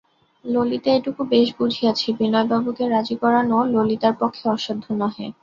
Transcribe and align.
ললিতা 0.45 0.89
এটুকু 0.93 1.21
বেশ 1.31 1.47
বুঝিয়াছে, 1.57 2.07
বিনয়বাবুকে 2.19 2.83
রাজি 2.87 3.15
করানো 3.21 3.57
ললিতার 3.73 4.15
পক্ষে 4.21 4.45
অসাধ্য 4.49 4.85
নহে। 5.01 5.27